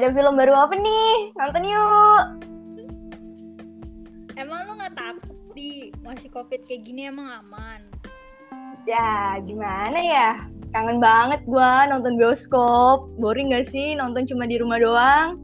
ada 0.00 0.16
film 0.16 0.32
baru 0.32 0.56
apa 0.56 0.72
nih? 0.80 1.36
Nonton 1.36 1.60
yuk. 1.68 2.24
Emang 4.40 4.64
lu 4.64 4.72
nggak 4.80 4.96
takut 4.96 5.36
di 5.52 5.92
masih 6.00 6.32
covid 6.32 6.64
kayak 6.64 6.88
gini 6.88 7.12
emang 7.12 7.28
aman? 7.28 7.84
Ya, 8.88 9.36
gimana 9.44 10.00
ya? 10.00 10.40
Kangen 10.72 11.04
banget 11.04 11.44
gua 11.44 11.84
nonton 11.84 12.16
bioskop. 12.16 13.12
Boring 13.20 13.52
gak 13.52 13.68
sih 13.68 13.92
nonton 13.92 14.24
cuma 14.24 14.48
di 14.48 14.56
rumah 14.56 14.80
doang? 14.80 15.36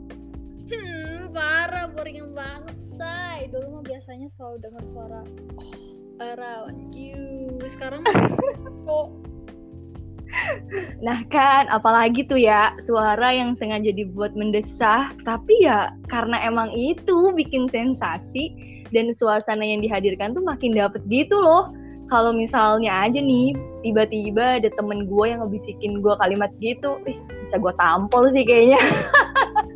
Hmm, 0.72 1.28
parah, 1.36 1.92
boring 1.92 2.32
banget, 2.32 2.80
say. 2.80 3.52
Dulu 3.52 3.76
mah 3.76 3.84
biasanya 3.84 4.32
selalu 4.40 4.56
dengar 4.64 4.84
suara 4.88 5.20
oh, 5.60 5.68
around 6.32 6.96
you. 6.96 7.60
Sekarang 7.68 8.00
kok 8.88 9.25
Nah 11.00 11.22
kan, 11.30 11.70
apalagi 11.70 12.26
tuh 12.26 12.40
ya 12.40 12.74
suara 12.82 13.32
yang 13.32 13.54
sengaja 13.54 13.92
dibuat 13.92 14.34
mendesah, 14.34 15.12
tapi 15.22 15.64
ya 15.64 15.92
karena 16.10 16.40
emang 16.44 16.72
itu 16.74 17.32
bikin 17.32 17.70
sensasi 17.70 18.52
dan 18.90 19.10
suasana 19.12 19.62
yang 19.62 19.82
dihadirkan 19.82 20.34
tuh 20.34 20.44
makin 20.44 20.74
dapet 20.74 21.02
gitu 21.10 21.36
loh. 21.38 21.72
Kalau 22.06 22.30
misalnya 22.30 23.02
aja 23.02 23.18
nih, 23.18 23.50
tiba-tiba 23.82 24.62
ada 24.62 24.70
temen 24.78 25.10
gue 25.10 25.26
yang 25.26 25.42
ngebisikin 25.42 25.98
gue 26.06 26.14
kalimat 26.22 26.54
gitu, 26.62 27.02
bisa 27.02 27.54
gue 27.58 27.72
tampol 27.82 28.30
sih 28.30 28.46
kayaknya. 28.46 28.78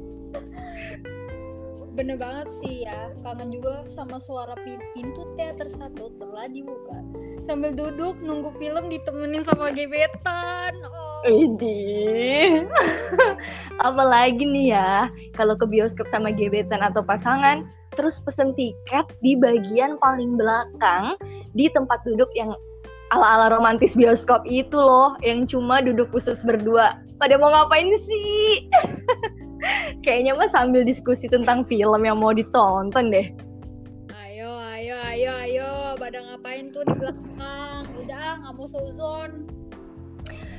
bener 2.00 2.16
banget 2.16 2.48
sih 2.64 2.88
ya 2.88 3.12
kangen 3.20 3.52
juga 3.52 3.84
sama 3.92 4.16
suara 4.16 4.56
pintu 4.96 5.28
teater 5.36 5.68
satu 5.68 6.09
telah 6.16 6.48
dibuka 6.48 6.96
sambil 7.45 7.76
duduk 7.76 8.16
nunggu 8.24 8.56
film 8.56 8.88
ditemenin 8.88 9.45
sama 9.45 9.68
gebetan 9.68 10.80
oh. 10.80 11.09
Ini, 11.21 12.65
apalagi 13.84 14.40
nih 14.40 14.73
ya, 14.73 15.12
kalau 15.37 15.52
ke 15.52 15.68
bioskop 15.68 16.09
sama 16.09 16.32
gebetan 16.32 16.80
atau 16.80 17.04
pasangan, 17.04 17.68
terus 17.93 18.16
pesen 18.24 18.56
tiket 18.56 19.04
di 19.21 19.37
bagian 19.37 20.01
paling 20.01 20.40
belakang 20.40 21.21
di 21.52 21.68
tempat 21.68 22.01
duduk 22.09 22.32
yang 22.32 22.56
ala-ala 23.12 23.52
romantis 23.52 23.93
bioskop 23.93 24.48
itu 24.48 24.80
loh, 24.80 25.12
yang 25.21 25.45
cuma 25.45 25.84
duduk 25.84 26.09
khusus 26.09 26.40
berdua. 26.40 26.96
Pada 27.21 27.37
mau 27.37 27.52
ngapain 27.52 27.93
sih? 28.01 28.65
Kayaknya 30.10 30.34
mah 30.34 30.50
sambil 30.50 30.82
diskusi 30.82 31.30
tentang 31.30 31.62
film 31.70 32.02
yang 32.02 32.18
mau 32.18 32.34
ditonton 32.34 33.14
deh. 33.14 33.30
ayo 34.10 34.50
ayo 34.58 34.98
ayo 35.06 35.30
ayo 35.38 35.70
pada 36.02 36.18
ngapain 36.18 36.74
tuh 36.74 36.82
di 36.82 36.98
belakang 36.98 37.86
udah 37.94 38.42
nggak 38.42 38.54
mau 38.58 38.66
seuzon 38.66 39.46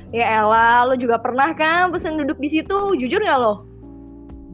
Ya 0.08 0.40
Ella, 0.40 0.88
lo 0.88 0.96
juga 0.96 1.20
pernah 1.20 1.52
kan 1.52 1.92
pesen 1.92 2.16
duduk 2.16 2.40
di 2.40 2.48
situ? 2.48 2.96
Jujur 2.96 3.20
nggak 3.20 3.40
lo? 3.44 3.68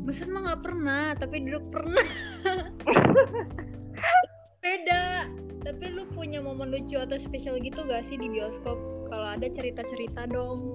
Mesen 0.03 0.35
mah 0.35 0.51
nggak 0.51 0.63
pernah, 0.67 1.15
tapi 1.15 1.47
duduk 1.47 1.63
pernah. 1.71 2.07
Beda. 4.67 5.31
Tapi 5.63 5.95
lu 5.95 6.11
punya 6.11 6.43
momen 6.43 6.75
lucu 6.75 6.99
atau 6.99 7.15
spesial 7.23 7.63
gitu 7.63 7.87
gak 7.87 8.03
sih 8.03 8.19
di 8.19 8.27
bioskop? 8.27 8.79
Kalau 9.15 9.31
ada 9.31 9.47
cerita-cerita 9.47 10.27
dong. 10.27 10.75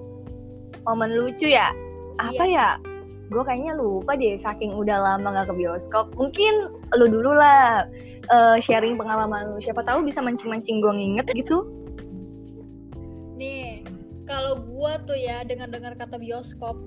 Momen 0.88 1.12
lucu 1.12 1.48
ya? 1.48 1.76
Apa 2.20 2.44
ya? 2.48 2.80
Gue 3.32 3.42
kayaknya 3.42 3.76
lupa 3.76 4.16
deh, 4.16 4.36
saking 4.36 4.76
udah 4.76 5.00
lama 5.00 5.32
gak 5.32 5.52
ke 5.52 5.54
bioskop. 5.56 6.12
Mungkin 6.16 6.82
lo 6.92 7.06
dulu 7.08 7.32
lah 7.32 7.88
eh, 8.28 8.56
sharing 8.60 9.00
pengalaman 9.00 9.54
lu. 9.54 9.56
Siapa 9.60 9.80
tahu 9.84 10.04
bisa 10.04 10.20
mancing-mancing 10.20 10.84
gue 10.84 10.92
nginget 10.92 11.26
gitu. 11.32 11.64
Nih, 13.34 13.82
kalau 14.24 14.62
gua 14.62 15.00
tuh 15.04 15.18
ya 15.18 15.42
dengar-dengar 15.44 15.98
kata 15.98 16.16
bioskop, 16.16 16.78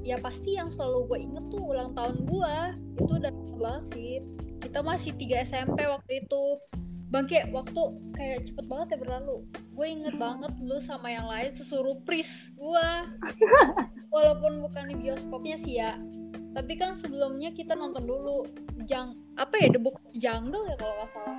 ya 0.00 0.16
pasti 0.22 0.56
yang 0.56 0.72
selalu 0.72 1.12
gue 1.12 1.18
inget 1.28 1.44
tuh 1.52 1.60
ulang 1.60 1.92
tahun 1.92 2.16
gua. 2.28 2.76
Itu 2.96 3.12
udah 3.20 3.32
banget 3.60 3.84
sih. 3.92 4.12
Kita 4.60 4.80
masih 4.80 5.12
3 5.16 5.44
SMP 5.44 5.84
waktu 5.84 6.24
itu. 6.24 6.44
Bangke, 7.10 7.42
waktu 7.50 7.82
kayak 8.14 8.38
cepet 8.46 8.64
banget 8.70 8.86
ya 8.94 8.98
berlalu. 9.02 9.42
Gue 9.74 9.86
inget 9.90 10.14
banget 10.14 10.54
lu 10.62 10.78
sama 10.78 11.10
yang 11.10 11.26
lain 11.26 11.50
susuruh 11.50 11.98
pris 12.06 12.54
gua. 12.54 13.10
Walaupun 14.14 14.62
bukan 14.62 14.94
di 14.94 14.94
bioskopnya 14.94 15.58
sih 15.58 15.82
ya. 15.82 15.98
Tapi 16.54 16.78
kan 16.78 16.94
sebelumnya 16.94 17.50
kita 17.50 17.74
nonton 17.74 18.06
dulu 18.06 18.46
jang 18.86 19.18
apa 19.34 19.58
ya 19.58 19.74
The 19.74 19.82
Book 19.82 19.98
of 19.98 20.14
Jungle 20.14 20.70
ya 20.70 20.78
kalau 20.78 20.94
nggak 21.02 21.10
salah. 21.10 21.38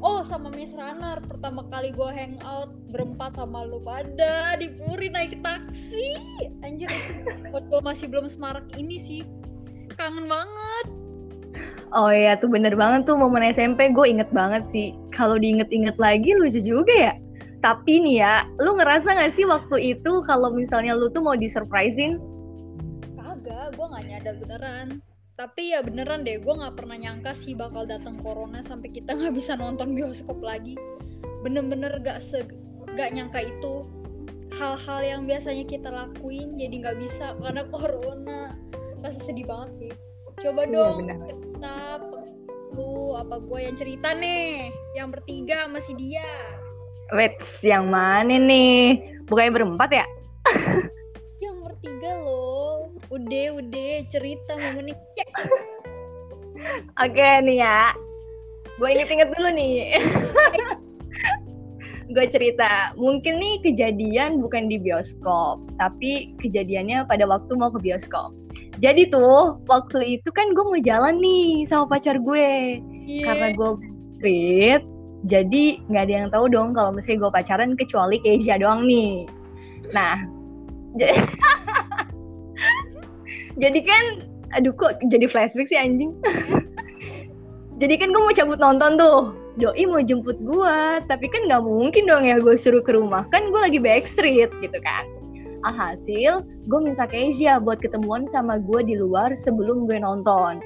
Oh 0.00 0.20
sama 0.24 0.48
Miss 0.52 0.76
Runner 0.76 1.20
pertama 1.24 1.64
kali 1.68 1.92
gue 1.92 2.10
hangout 2.12 2.72
berempat 2.92 3.36
sama 3.36 3.64
lu 3.64 3.80
pada 3.80 4.56
di 4.60 4.68
Puri 4.76 5.08
naik 5.08 5.40
taksi 5.40 6.20
anjir 6.60 6.92
itu 6.92 7.24
waktu 7.48 7.76
masih 7.80 8.06
belum 8.12 8.28
semarak 8.28 8.68
ini 8.76 9.00
sih 9.00 9.24
kangen 9.96 10.28
banget 10.28 10.86
Oh 11.94 12.10
iya 12.10 12.34
tuh 12.34 12.50
bener 12.50 12.74
banget 12.74 13.06
tuh 13.06 13.14
momen 13.14 13.46
SMP 13.46 13.94
gue 13.94 14.06
inget 14.08 14.30
banget 14.34 14.66
sih. 14.70 14.96
Kalau 15.14 15.38
diinget-inget 15.38 15.94
lagi 16.00 16.34
lucu 16.34 16.58
juga 16.58 16.92
ya. 16.92 17.14
Tapi 17.62 17.98
nih 18.02 18.16
ya, 18.22 18.34
lu 18.62 18.78
ngerasa 18.78 19.16
gak 19.16 19.32
sih 19.34 19.46
waktu 19.46 19.96
itu 19.96 20.22
kalau 20.26 20.52
misalnya 20.54 20.94
lu 20.94 21.10
tuh 21.10 21.24
mau 21.24 21.34
disurprisein? 21.34 22.18
kagak 23.46 23.78
gue 23.78 23.86
nggak 23.86 24.04
nyadar 24.10 24.34
beneran 24.42 24.88
tapi 25.36 25.70
ya 25.70 25.84
beneran 25.84 26.26
deh 26.26 26.42
gue 26.42 26.54
nggak 26.56 26.74
pernah 26.74 26.96
nyangka 26.98 27.30
sih 27.36 27.54
bakal 27.54 27.86
datang 27.86 28.18
corona 28.18 28.64
sampai 28.66 28.90
kita 28.90 29.14
nggak 29.14 29.38
bisa 29.38 29.54
nonton 29.54 29.94
bioskop 29.94 30.42
lagi 30.42 30.74
bener-bener 31.46 31.94
gak 32.02 32.24
se 32.26 32.42
gak 32.98 33.14
nyangka 33.14 33.46
itu 33.46 33.86
hal-hal 34.56 35.00
yang 35.04 35.22
biasanya 35.28 35.62
kita 35.68 35.94
lakuin 35.94 36.58
jadi 36.58 36.74
nggak 36.74 36.98
bisa 36.98 37.38
karena 37.38 37.62
corona 37.70 38.40
pasti 38.98 39.20
sedih 39.30 39.46
banget 39.46 39.70
sih 39.78 39.92
coba 40.42 40.66
Iya, 40.66 40.72
dong. 40.74 40.98
Cerita 41.56 42.04
lu 42.76 43.16
apa 43.16 43.40
gue 43.40 43.60
yang 43.64 43.76
cerita 43.80 44.12
nih 44.12 44.68
yang 44.92 45.08
bertiga 45.08 45.64
masih 45.72 45.96
dia 45.96 46.28
Wait, 47.14 47.38
yang 47.62 47.86
mana 47.86 48.34
nih? 48.34 48.98
Bukannya 49.30 49.62
berempat 49.62 49.90
ya? 49.94 50.06
yang 51.44 51.62
bertiga 51.62 52.18
loh 52.18 52.90
udah 53.14 53.46
udah 53.62 53.92
cerita 54.10 54.58
mau 54.58 54.82
menikah 54.82 55.30
Oke 56.98 57.30
nih 57.46 57.62
ya. 57.62 57.94
Gue 58.76 58.88
inget-inget 58.90 59.30
dulu 59.32 59.48
nih. 59.54 59.96
gue 62.06 62.26
cerita, 62.30 62.94
mungkin 62.94 63.42
nih 63.42 63.66
kejadian 63.66 64.38
bukan 64.38 64.70
di 64.70 64.78
bioskop, 64.78 65.58
tapi 65.82 66.38
kejadiannya 66.38 67.02
pada 67.10 67.26
waktu 67.26 67.52
mau 67.58 67.70
ke 67.74 67.82
bioskop. 67.82 68.30
Jadi 68.78 69.10
tuh, 69.10 69.58
waktu 69.66 70.20
itu 70.20 70.28
kan 70.30 70.54
gue 70.54 70.64
mau 70.64 70.78
jalan 70.78 71.18
nih 71.18 71.66
sama 71.66 71.90
pacar 71.90 72.20
gue. 72.22 72.78
Iya. 73.06 73.24
Karena 73.26 73.48
gue 73.58 73.70
street, 74.18 74.82
jadi 75.26 75.64
nggak 75.90 76.04
ada 76.06 76.14
yang 76.14 76.28
tahu 76.30 76.46
dong 76.46 76.70
kalau 76.76 76.94
misalnya 76.94 77.26
gue 77.26 77.32
pacaran 77.34 77.70
kecuali 77.74 78.22
Keisha 78.22 78.60
doang 78.62 78.86
nih. 78.86 79.26
Nah, 79.90 80.22
jadi 83.62 83.80
kan, 83.82 84.04
aduh 84.54 84.70
kok 84.78 85.02
jadi 85.10 85.26
flashback 85.26 85.66
sih 85.66 85.78
anjing. 85.78 86.14
jadi 87.82 87.94
kan 87.98 88.14
gue 88.14 88.22
mau 88.22 88.36
cabut 88.36 88.62
nonton 88.62 88.94
tuh. 88.94 89.45
Doi 89.56 89.88
mau 89.88 90.04
jemput 90.04 90.36
gue, 90.44 90.78
tapi 91.08 91.32
kan 91.32 91.48
nggak 91.48 91.64
mungkin 91.64 92.04
dong 92.04 92.28
ya 92.28 92.36
gue 92.36 92.60
suruh 92.60 92.84
ke 92.84 92.92
rumah. 92.92 93.24
Kan 93.32 93.48
gue 93.48 93.60
lagi 93.60 93.80
backstreet 93.80 94.52
gitu 94.60 94.78
kan. 94.84 95.08
Alhasil, 95.64 96.44
gue 96.44 96.80
minta 96.84 97.08
Keisha 97.08 97.56
buat 97.56 97.80
ketemuan 97.80 98.28
sama 98.28 98.60
gue 98.60 98.84
di 98.84 99.00
luar 99.00 99.32
sebelum 99.32 99.88
gue 99.88 99.96
nonton. 99.96 100.60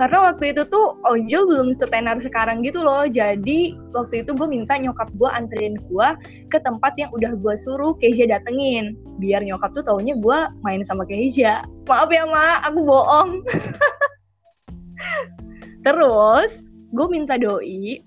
Karena 0.00 0.32
waktu 0.32 0.56
itu 0.56 0.64
tuh 0.72 0.96
ojol 1.04 1.44
belum 1.44 1.76
setenar 1.76 2.16
sekarang 2.24 2.64
gitu 2.64 2.80
loh. 2.80 3.04
Jadi 3.04 3.76
waktu 3.92 4.24
itu 4.24 4.32
gue 4.32 4.48
minta 4.48 4.80
nyokap 4.80 5.12
gue 5.20 5.28
anterin 5.28 5.76
gue 5.76 6.08
ke 6.48 6.56
tempat 6.64 6.96
yang 6.96 7.12
udah 7.12 7.36
gue 7.36 7.54
suruh 7.60 7.92
Keisha 8.00 8.24
datengin. 8.24 8.96
Biar 9.20 9.44
nyokap 9.44 9.76
tuh 9.76 9.84
taunya 9.84 10.16
gue 10.16 10.38
main 10.64 10.80
sama 10.80 11.04
Keisha. 11.04 11.60
Maaf 11.84 12.08
ya 12.08 12.24
ma, 12.24 12.64
aku 12.64 12.88
bohong. 12.88 13.44
Terus 15.84 16.64
gue 16.96 17.06
minta 17.12 17.36
doi 17.36 18.00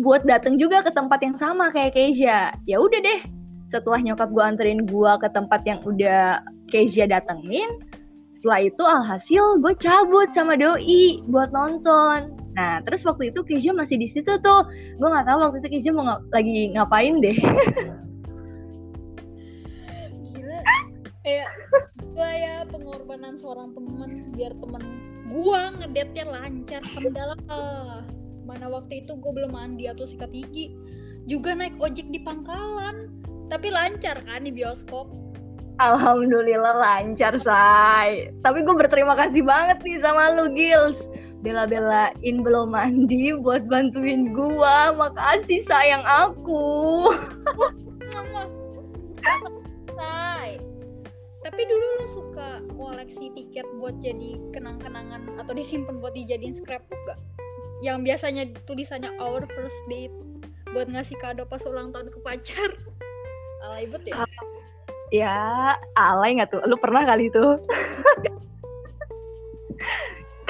buat 0.00 0.28
dateng 0.28 0.60
juga 0.60 0.84
ke 0.84 0.92
tempat 0.92 1.24
yang 1.24 1.36
sama 1.40 1.72
kayak 1.72 1.96
Keisha. 1.96 2.52
Ya 2.68 2.76
udah 2.76 3.00
deh. 3.00 3.20
Setelah 3.66 3.98
nyokap 4.04 4.30
gue 4.30 4.44
anterin 4.44 4.84
gue 4.84 5.12
ke 5.18 5.28
tempat 5.32 5.64
yang 5.64 5.80
udah 5.82 6.44
Keisha 6.70 7.06
datengin, 7.06 7.82
setelah 8.34 8.58
itu 8.66 8.82
alhasil 8.82 9.58
gue 9.62 9.74
cabut 9.78 10.28
sama 10.30 10.54
doi 10.54 11.22
buat 11.30 11.50
nonton. 11.50 12.36
Nah, 12.56 12.80
terus 12.84 13.04
waktu 13.04 13.32
itu 13.34 13.44
Keisha 13.44 13.72
masih 13.72 14.00
di 14.00 14.08
situ 14.08 14.38
tuh. 14.40 14.62
Gue 15.00 15.08
nggak 15.08 15.26
tahu 15.26 15.38
waktu 15.44 15.56
itu 15.64 15.68
Keisha 15.78 15.90
mau 15.92 16.04
nga- 16.06 16.22
lagi 16.32 16.72
ngapain 16.76 17.18
deh. 17.20 17.36
gila 20.36 20.58
kayak 21.26 21.50
gua 22.14 22.30
ya 22.32 22.54
pengorbanan 22.70 23.34
seorang 23.34 23.74
temen 23.74 24.30
biar 24.30 24.54
temen 24.62 24.82
gua 25.26 25.74
ngedate-nya 25.74 26.24
lancar 26.30 26.80
alhamdulillah 26.86 28.06
mana 28.56 28.72
waktu 28.72 29.04
itu 29.04 29.20
gue 29.20 29.32
belum 29.36 29.52
mandi 29.52 29.84
atau 29.84 30.08
sikat 30.08 30.32
gigi 30.32 30.72
juga 31.28 31.52
naik 31.52 31.76
ojek 31.76 32.08
di 32.08 32.24
pangkalan 32.24 33.12
tapi 33.52 33.68
lancar 33.68 34.24
kan 34.24 34.48
di 34.48 34.50
bioskop 34.50 35.12
Alhamdulillah 35.76 36.72
lancar, 36.72 37.36
say. 37.36 38.32
Tapi 38.40 38.64
gue 38.64 38.72
berterima 38.72 39.12
kasih 39.12 39.44
banget 39.44 39.76
nih 39.84 40.00
sama 40.00 40.32
lu, 40.32 40.48
Gils. 40.56 40.96
Bela-belain 41.44 42.16
belum 42.40 42.72
mandi 42.72 43.36
buat 43.36 43.68
bantuin 43.68 44.32
gue. 44.32 44.76
Makasih 44.96 45.60
sayang 45.68 46.00
aku. 46.08 47.12
Mama. 48.08 48.48
Say. 50.00 50.56
Tapi 51.44 51.62
dulu 51.68 51.86
lo 52.00 52.06
suka 52.08 52.48
koleksi 52.72 53.36
tiket 53.36 53.68
buat 53.76 54.00
jadi 54.00 54.40
kenang-kenangan 54.56 55.36
atau 55.36 55.52
disimpan 55.52 56.00
buat 56.00 56.16
dijadiin 56.16 56.56
scrapbook 56.56 56.96
gak? 57.04 57.20
Yang 57.86 57.98
biasanya 58.02 58.50
tulisannya 58.66 59.14
our 59.22 59.46
first 59.46 59.78
date 59.86 60.10
buat 60.74 60.90
ngasih 60.90 61.14
kado 61.22 61.46
pas 61.46 61.62
ulang 61.70 61.94
tahun 61.94 62.10
ke 62.10 62.18
pacar. 62.18 62.74
Alay 63.62 63.86
bet 63.86 64.02
ya? 64.10 64.26
Ya, 65.14 65.78
alay 65.94 66.34
nggak 66.34 66.50
tuh? 66.50 66.58
Lu 66.66 66.74
pernah 66.82 67.06
kali 67.06 67.30
itu? 67.30 67.38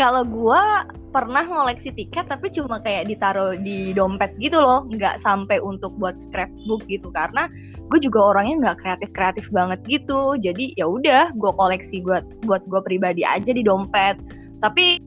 Kalau 0.00 0.24
gua 0.24 0.88
pernah 1.12 1.44
ngoleksi 1.44 1.92
tiket 1.92 2.28
tapi 2.28 2.52
cuma 2.52 2.80
kayak 2.80 3.08
ditaruh 3.08 3.56
di 3.56 3.92
dompet 3.96 4.36
gitu 4.40 4.60
loh, 4.60 4.84
nggak 4.88 5.20
sampai 5.20 5.60
untuk 5.60 5.92
buat 5.96 6.16
scrapbook 6.16 6.84
gitu 6.88 7.08
karena 7.12 7.48
gue 7.88 8.00
juga 8.04 8.36
orangnya 8.36 8.56
nggak 8.60 8.78
kreatif 8.84 9.10
kreatif 9.16 9.46
banget 9.52 9.80
gitu. 9.88 10.36
Jadi 10.40 10.72
ya 10.76 10.88
udah, 10.88 11.32
gue 11.36 11.52
koleksi 11.56 12.00
buat 12.04 12.24
buat 12.44 12.64
gue 12.68 12.80
pribadi 12.84 13.24
aja 13.24 13.52
di 13.52 13.62
dompet. 13.64 14.20
Tapi 14.60 15.00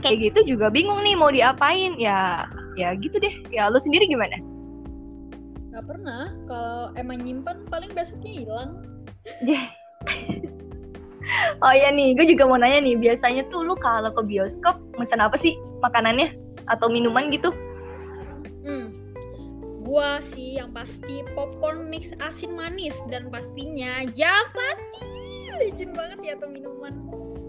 kayak 0.00 0.32
gitu 0.32 0.56
juga 0.56 0.70
bingung 0.70 1.02
nih 1.02 1.14
mau 1.18 1.30
diapain 1.30 1.98
ya 1.98 2.46
ya 2.78 2.94
gitu 2.98 3.18
deh. 3.18 3.34
Ya 3.50 3.70
lu 3.70 3.78
sendiri 3.82 4.06
gimana? 4.06 4.38
Gak 5.74 5.84
pernah. 5.86 6.34
Kalau 6.46 6.90
emang 6.98 7.22
nyimpan 7.22 7.66
paling 7.70 7.90
besoknya 7.94 8.32
hilang. 8.32 8.70
Oh 11.60 11.72
iya 11.76 11.92
nih, 11.92 12.16
gue 12.16 12.24
juga 12.24 12.48
mau 12.48 12.56
nanya 12.56 12.80
nih, 12.80 12.96
biasanya 12.96 13.44
tuh 13.52 13.60
lu 13.60 13.76
kalau 13.76 14.08
ke 14.16 14.22
bioskop 14.24 14.80
mesen 14.96 15.20
apa 15.20 15.36
sih 15.36 15.60
makanannya 15.84 16.32
atau 16.72 16.88
minuman 16.88 17.28
gitu? 17.28 17.52
Hmm. 18.64 18.92
Gua 19.84 20.20
sih 20.20 20.60
yang 20.60 20.72
pasti 20.76 21.24
popcorn 21.32 21.88
mix 21.88 22.12
asin 22.20 22.52
manis 22.52 23.00
dan 23.08 23.32
pastinya 23.32 24.04
Japati. 24.08 25.08
Legend 25.60 25.92
banget 25.96 26.18
ya 26.24 26.34
tuh 26.36 26.48
minuman. 26.52 26.92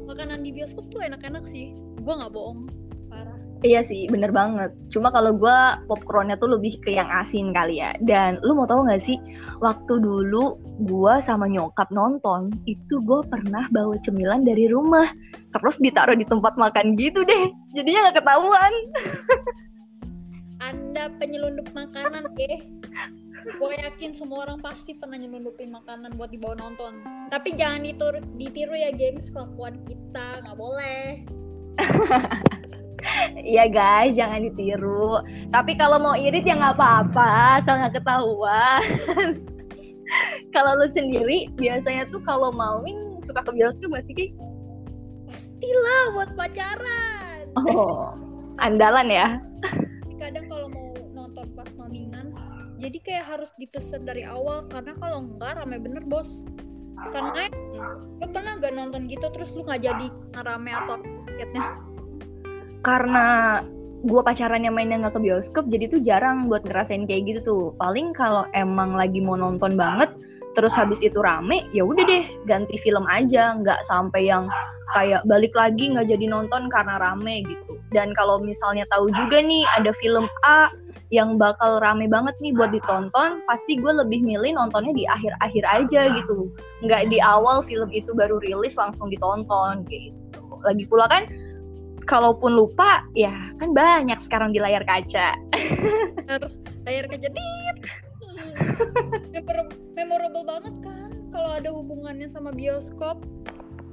Makanan 0.09 0.41
di 0.41 0.49
bioskop 0.49 0.89
tuh 0.89 1.05
enak-enak 1.05 1.45
sih. 1.45 1.77
Gua 2.01 2.17
nggak 2.17 2.33
bohong. 2.33 2.65
Parah. 3.13 3.37
Iya 3.61 3.85
sih, 3.85 4.09
bener 4.09 4.33
banget. 4.33 4.73
Cuma 4.89 5.13
kalau 5.13 5.37
gue 5.37 5.57
popcornnya 5.85 6.39
tuh 6.41 6.57
lebih 6.57 6.81
ke 6.81 6.97
yang 6.97 7.05
asin 7.13 7.53
kali 7.53 7.77
ya. 7.77 7.93
Dan 8.01 8.41
lu 8.41 8.57
mau 8.57 8.65
tahu 8.65 8.89
nggak 8.89 9.03
sih, 9.03 9.21
waktu 9.61 10.01
dulu 10.01 10.57
gue 10.87 11.13
sama 11.21 11.45
nyokap 11.45 11.93
nonton, 11.93 12.49
itu 12.65 13.03
gue 13.05 13.21
pernah 13.29 13.69
bawa 13.69 14.01
cemilan 14.01 14.41
dari 14.41 14.65
rumah. 14.71 15.05
Terus 15.53 15.77
ditaruh 15.77 16.17
di 16.17 16.25
tempat 16.25 16.57
makan 16.57 16.97
gitu 16.97 17.21
deh. 17.21 17.53
Jadinya 17.77 18.09
nggak 18.09 18.25
ketahuan. 18.25 18.73
Anda 20.63 21.13
penyelundup 21.21 21.69
makanan, 21.77 22.33
eh. 22.41 22.78
Gue 23.45 23.73
yakin 23.79 24.11
semua 24.11 24.47
orang 24.47 24.59
pasti 24.59 24.95
pernah 24.95 25.15
nyelundupin 25.15 25.71
makanan 25.71 26.19
buat 26.19 26.31
dibawa 26.31 26.59
nonton. 26.59 26.99
Tapi 27.31 27.55
jangan 27.55 27.85
ditiru, 27.85 28.19
ditiru 28.35 28.75
ya 28.75 28.91
games 28.91 29.31
kelakuan 29.31 29.79
kita, 29.87 30.43
nggak 30.43 30.57
boleh. 30.57 31.03
Iya 33.39 33.71
guys, 33.71 34.11
jangan 34.19 34.43
ditiru. 34.43 35.23
Tapi 35.55 35.71
kalau 35.79 36.03
mau 36.03 36.19
irit 36.19 36.43
ya 36.43 36.59
nggak 36.59 36.75
apa-apa, 36.75 37.63
asal 37.63 37.79
nggak 37.79 37.95
ketahuan. 37.95 38.83
kalau 40.55 40.83
lu 40.83 40.87
sendiri 40.91 41.47
biasanya 41.55 42.09
tuh 42.09 42.21
kalau 42.25 42.51
maling 42.51 43.21
suka 43.23 43.45
ke 43.45 43.51
bioskop 43.55 43.93
gak 43.93 44.05
sih? 44.09 44.35
Pastilah 45.29 46.03
buat 46.17 46.29
pacaran. 46.33 47.43
Oh, 47.55 48.13
andalan 48.57 49.07
ya. 49.07 49.27
Kadang 50.17 50.45
kalau 50.49 50.67
mau 50.67 50.89
nonton 51.15 51.45
pas 51.53 51.69
mamingan, 51.77 52.33
jadi 52.79 52.97
kayak 53.03 53.25
harus 53.27 53.51
dipesan 53.59 54.07
dari 54.07 54.23
awal 54.23 54.65
karena 54.71 54.95
kalau 54.95 55.19
enggak 55.19 55.59
rame 55.59 55.77
bener 55.77 56.03
bos. 56.07 56.47
Karena 56.99 57.47
lu 58.19 58.27
pernah 58.27 58.59
gak 58.59 58.75
nonton 58.75 59.07
gitu 59.07 59.23
terus 59.31 59.55
lu 59.55 59.63
nggak 59.63 59.87
jadi 59.87 60.07
rame 60.43 60.71
atau 60.71 60.99
tiketnya? 61.27 61.79
Karena 62.83 63.25
gue 64.03 64.21
pacarannya 64.23 64.71
mainnya 64.71 64.99
nggak 65.03 65.15
ke 65.19 65.21
bioskop, 65.23 65.67
jadi 65.67 65.91
tuh 65.91 65.99
jarang 66.03 66.47
buat 66.47 66.63
ngerasain 66.67 67.07
kayak 67.07 67.23
gitu 67.35 67.39
tuh. 67.43 67.63
Paling 67.79 68.15
kalau 68.15 68.47
emang 68.51 68.95
lagi 68.95 69.19
mau 69.19 69.35
nonton 69.35 69.79
banget, 69.79 70.11
terus 70.55 70.75
habis 70.75 70.99
itu 70.99 71.19
rame, 71.19 71.67
ya 71.71 71.83
udah 71.83 72.03
deh 72.03 72.23
ganti 72.47 72.75
film 72.83 73.03
aja, 73.07 73.55
nggak 73.59 73.83
sampai 73.87 74.27
yang 74.27 74.47
kayak 74.95 75.23
balik 75.27 75.51
lagi 75.55 75.91
nggak 75.95 76.07
jadi 76.07 76.25
nonton 76.31 76.67
karena 76.71 76.99
rame 76.99 77.47
gitu. 77.47 77.78
Dan 77.89 78.13
kalau 78.13 78.37
misalnya 78.41 78.85
tahu 78.93 79.09
juga 79.13 79.41
nih 79.41 79.65
ada 79.77 79.89
film 79.97 80.29
A 80.45 80.69
yang 81.09 81.41
bakal 81.41 81.81
rame 81.81 82.05
banget 82.05 82.37
nih 82.37 82.53
buat 82.53 82.69
ditonton, 82.69 83.41
pasti 83.49 83.81
gue 83.81 83.89
lebih 83.89 84.21
milih 84.21 84.53
nontonnya 84.53 84.93
di 84.93 85.09
akhir-akhir 85.09 85.63
aja 85.65 86.01
gitu. 86.13 86.53
Nggak 86.85 87.09
di 87.09 87.17
awal 87.17 87.65
film 87.65 87.89
itu 87.89 88.13
baru 88.13 88.37
rilis 88.45 88.77
langsung 88.77 89.09
ditonton 89.09 89.89
gitu. 89.89 90.41
Lagi 90.61 90.85
pula 90.85 91.09
kan, 91.09 91.25
kalaupun 92.05 92.53
lupa, 92.53 93.05
ya 93.17 93.33
kan 93.57 93.73
banyak 93.73 94.21
sekarang 94.21 94.53
di 94.53 94.61
layar 94.61 94.85
kaca. 94.85 95.33
layar 96.85 97.05
kaca 97.09 97.29
tit. 97.29 97.77
Memor- 99.33 99.73
memorable 99.97 100.45
banget 100.45 100.75
kan 100.85 101.09
kalau 101.33 101.49
ada 101.57 101.69
hubungannya 101.73 102.29
sama 102.29 102.53
bioskop. 102.53 103.21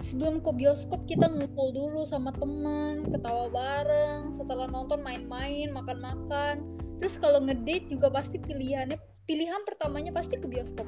Sebelum 0.04 0.44
ke 0.44 0.50
bioskop 0.52 1.08
kita 1.08 1.24
ngumpul 1.26 1.72
dulu 1.72 2.04
sama 2.04 2.28
teman, 2.36 3.08
ketawa 3.08 3.48
bareng, 3.48 4.36
setelah 4.36 4.68
nonton 4.68 5.00
main-main, 5.00 5.72
makan-makan. 5.72 6.60
Terus 7.00 7.16
kalau 7.16 7.40
ngedate 7.44 7.88
juga 7.92 8.12
pasti 8.12 8.36
pilihannya 8.36 9.00
pilihan 9.24 9.62
pertamanya 9.64 10.12
pasti 10.12 10.36
ke 10.36 10.46
bioskop. 10.46 10.86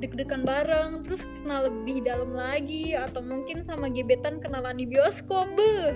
Deg-degan 0.00 0.42
bareng, 0.48 1.04
terus 1.04 1.22
kenal 1.40 1.68
lebih 1.68 2.02
dalam 2.02 2.32
lagi 2.32 2.96
atau 2.96 3.20
mungkin 3.20 3.60
sama 3.62 3.92
gebetan 3.92 4.40
kenalan 4.40 4.80
di 4.80 4.86
bioskop. 4.88 5.46
Beuh. 5.54 5.92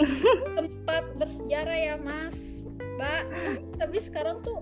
Tempat 0.58 1.04
bersejarah 1.16 1.78
ya, 1.78 1.94
Mas. 1.98 2.60
Mbak. 3.00 3.22
Tapi 3.80 3.96
sekarang 3.98 4.44
tuh 4.44 4.60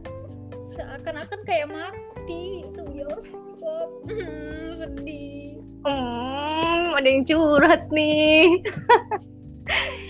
seakan-akan 0.74 1.40
kayak 1.42 1.68
mati 1.68 2.62
itu 2.64 2.80
bioskop. 2.86 3.88
sedih. 4.78 5.57
Hmm, 5.86 6.96
ada 6.96 7.08
yang 7.08 7.22
curhat 7.26 7.86
nih. 7.92 8.58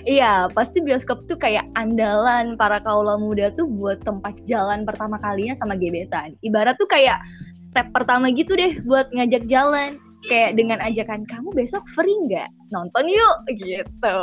Iya, 0.06 0.48
pasti 0.54 0.78
bioskop 0.80 1.26
tuh 1.26 1.37
kayak 1.37 1.66
andalan 1.75 2.54
para 2.54 2.78
kaula 2.80 3.18
muda 3.18 3.50
tuh 3.58 3.66
buat 3.66 4.00
tempat 4.06 4.40
jalan 4.46 4.87
pertama 4.87 5.18
kalinya 5.20 5.52
sama 5.58 5.75
gebetan. 5.75 6.38
Ibarat 6.40 6.78
tuh 6.78 6.88
kayak 6.88 7.18
step 7.58 7.90
pertama 7.92 8.30
gitu 8.32 8.54
deh 8.54 8.78
buat 8.87 9.10
ngajak 9.12 9.50
jalan. 9.50 9.98
Kayak 10.26 10.58
dengan 10.58 10.80
ajakan 10.82 11.28
kamu 11.28 11.52
besok 11.54 11.84
free 11.92 12.14
nggak? 12.25 12.48
Nonton 12.72 13.04
yuk 13.10 13.37
gitu. 13.58 14.18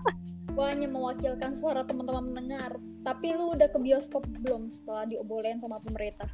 Gue 0.56 0.66
hanya 0.66 0.90
mewakilkan 0.90 1.54
suara 1.54 1.86
teman-teman 1.86 2.34
mendengar. 2.34 2.74
Tapi 3.06 3.32
lu 3.32 3.54
udah 3.54 3.70
ke 3.70 3.78
bioskop 3.78 4.26
belum 4.42 4.68
setelah 4.74 5.06
diobolehin 5.06 5.62
sama 5.62 5.78
pemerintah? 5.80 6.26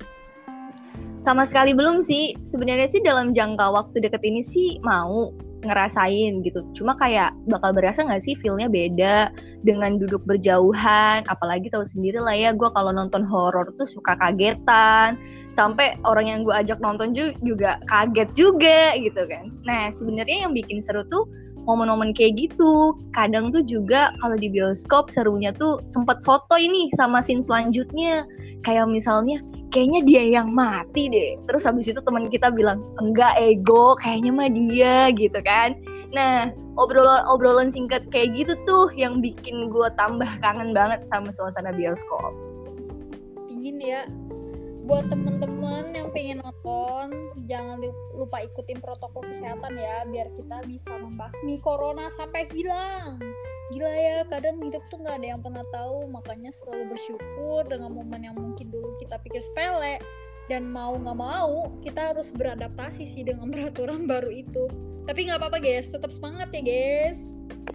Sama 1.27 1.43
sekali 1.43 1.75
belum 1.75 2.07
sih. 2.07 2.39
Sebenarnya 2.47 2.87
sih 2.87 3.03
dalam 3.03 3.35
jangka 3.35 3.67
waktu 3.75 3.99
deket 3.99 4.23
ini 4.23 4.47
sih 4.47 4.79
mau 4.87 5.35
ngerasain 5.67 6.47
gitu. 6.47 6.63
Cuma 6.71 6.95
kayak 6.95 7.35
bakal 7.51 7.75
berasa 7.75 8.07
nggak 8.07 8.23
sih 8.23 8.39
feelnya 8.39 8.71
beda 8.71 9.35
dengan 9.67 9.99
duduk 9.99 10.23
berjauhan. 10.23 11.27
Apalagi 11.27 11.67
tahu 11.75 11.83
sendiri 11.83 12.23
lah 12.23 12.31
ya, 12.31 12.55
gue 12.55 12.71
kalau 12.71 12.95
nonton 12.95 13.27
horor 13.27 13.75
tuh 13.75 13.91
suka 13.91 14.15
kagetan. 14.23 15.19
Sampai 15.59 15.99
orang 16.07 16.31
yang 16.31 16.41
gue 16.47 16.55
ajak 16.55 16.79
nonton 16.79 17.11
juga 17.43 17.83
kaget 17.91 18.31
juga 18.39 18.95
gitu 18.95 19.27
kan. 19.27 19.51
Nah 19.67 19.91
sebenarnya 19.91 20.47
yang 20.47 20.55
bikin 20.55 20.79
seru 20.79 21.03
tuh 21.11 21.27
momen-momen 21.67 22.15
kayak 22.15 22.39
gitu. 22.39 22.95
Kadang 23.11 23.51
tuh 23.51 23.67
juga 23.67 24.15
kalau 24.23 24.39
di 24.39 24.47
bioskop 24.47 25.11
serunya 25.11 25.51
tuh 25.51 25.83
sempet 25.91 26.23
soto 26.23 26.55
ini 26.55 26.87
sama 26.95 27.19
scene 27.19 27.43
selanjutnya. 27.43 28.23
Kayak 28.63 28.87
misalnya 28.95 29.43
kayaknya 29.71 30.01
dia 30.07 30.23
yang 30.41 30.53
mati 30.53 31.09
deh. 31.11 31.39
Terus 31.49 31.63
habis 31.67 31.87
itu 31.91 31.99
teman 32.03 32.31
kita 32.31 32.51
bilang, 32.53 32.83
enggak 33.01 33.37
ego, 33.39 33.95
kayaknya 33.99 34.33
mah 34.33 34.51
dia 34.51 35.11
gitu 35.15 35.39
kan. 35.43 35.75
Nah, 36.15 36.55
obrolan-obrolan 36.79 37.75
singkat 37.75 38.07
kayak 38.15 38.33
gitu 38.37 38.55
tuh 38.65 38.89
yang 38.95 39.19
bikin 39.21 39.69
gue 39.69 39.89
tambah 39.99 40.29
kangen 40.41 40.71
banget 40.73 41.03
sama 41.11 41.33
suasana 41.35 41.75
bioskop. 41.75 42.33
Dingin 43.51 43.79
ya. 43.83 44.03
Buat 44.87 45.11
temen-temen 45.11 45.99
yang 45.99 46.15
pengen 46.15 46.39
nonton, 46.47 47.35
jangan 47.51 47.83
lupa 48.15 48.39
ikutin 48.47 48.79
protokol 48.79 49.27
kesehatan 49.27 49.75
ya, 49.75 50.07
biar 50.07 50.31
kita 50.39 50.63
bisa 50.63 50.95
membasmi 50.95 51.59
corona 51.59 52.07
sampai 52.07 52.47
hilang 52.55 53.19
gila 53.75 53.91
ya 53.91 54.23
kadang 54.31 54.63
hidup 54.63 54.83
tuh 54.87 55.03
nggak 55.03 55.19
ada 55.23 55.27
yang 55.35 55.41
pernah 55.43 55.67
tahu 55.75 56.07
makanya 56.15 56.55
selalu 56.55 56.95
bersyukur 56.95 57.67
dengan 57.67 57.91
momen 57.99 58.23
yang 58.23 58.37
mungkin 58.39 58.71
dulu 58.71 58.95
kita 59.03 59.19
pikir 59.23 59.43
sepele. 59.43 59.99
Dan 60.47 60.71
mau 60.71 60.95
nggak 60.95 61.19
mau 61.19 61.75
kita 61.83 62.15
harus 62.15 62.31
beradaptasi 62.31 63.03
sih 63.03 63.27
dengan 63.27 63.51
peraturan 63.55 64.07
baru 64.07 64.31
itu. 64.31 64.71
Tapi 65.07 65.27
nggak 65.27 65.43
apa-apa 65.43 65.59
guys. 65.59 65.91
Tetap 65.91 66.15
semangat 66.15 66.55
ya 66.55 66.63
guys. 66.63 67.19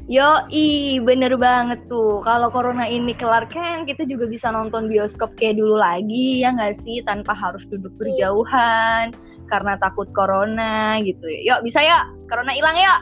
Yo, 0.08 0.48
i 0.48 1.00
bener 1.04 1.36
banget 1.36 1.84
tuh. 1.92 2.24
Kalau 2.24 2.48
corona 2.48 2.88
ini 2.88 3.12
kelar 3.12 3.48
kan 3.52 3.84
kita 3.84 4.08
juga 4.08 4.28
bisa 4.28 4.48
nonton 4.48 4.88
bioskop 4.88 5.36
kayak 5.36 5.60
dulu 5.60 5.76
lagi 5.76 6.48
ya 6.48 6.56
nggak 6.56 6.80
sih? 6.80 7.04
Tanpa 7.04 7.36
harus 7.36 7.68
duduk 7.68 7.92
berjauhan 8.00 9.12
karena 9.52 9.76
takut 9.84 10.08
corona 10.16 10.96
gitu. 11.04 11.28
Yuk 11.28 11.64
bisa 11.68 11.84
ya, 11.84 12.08
corona 12.32 12.56
hilang 12.56 12.76
ya. 12.80 12.96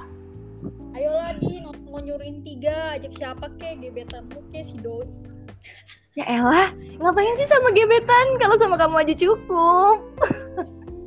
ayolah 0.98 1.31
ngonyurin 1.89 2.46
tiga 2.46 2.96
ajak 2.96 3.12
siapa 3.17 3.50
kek 3.58 3.81
gebetanmu 3.81 4.39
kek 4.53 4.63
si 4.65 4.77
doi 4.79 5.05
Ya 6.17 6.25
elah, 6.25 6.74
ngapain 7.00 7.38
sih 7.38 7.48
sama 7.48 7.72
gebetan? 7.72 8.36
Kalau 8.41 8.58
sama 8.60 8.75
kamu 8.75 9.08
aja 9.08 9.13
cukup. 9.15 9.98